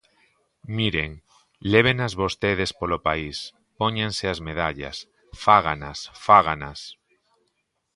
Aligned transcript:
Miren, 0.77 1.11
lévenas 1.73 2.13
vostedes 2.21 2.71
polo 2.79 2.97
país, 3.07 3.37
póñanse 3.79 4.25
as 4.33 4.39
medallas, 4.47 4.97
fáganas, 5.43 5.97
fáganas. 6.25 6.79